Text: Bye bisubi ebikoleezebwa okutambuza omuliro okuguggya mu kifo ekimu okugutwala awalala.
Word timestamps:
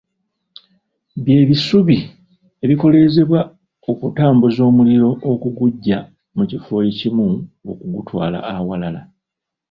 Bye 1.23 1.47
bisubi 1.49 1.97
ebikoleezebwa 2.63 3.39
okutambuza 3.91 4.61
omuliro 4.69 5.09
okuguggya 5.31 5.99
mu 6.35 6.43
kifo 6.49 6.75
ekimu 6.89 7.25
okugutwala 7.71 8.39
awalala. 8.55 9.01